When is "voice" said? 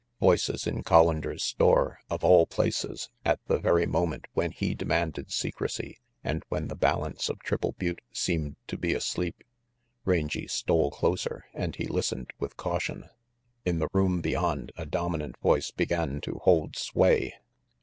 15.37-15.69